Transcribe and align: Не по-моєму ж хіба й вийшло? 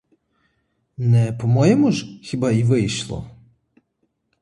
Не 1.11 1.33
по-моєму 1.33 1.91
ж 1.91 2.05
хіба 2.23 2.51
й 2.51 2.63
вийшло? 2.63 3.29